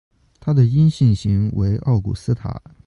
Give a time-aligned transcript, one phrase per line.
[0.39, 2.59] 它的阴性型为奥古斯塔。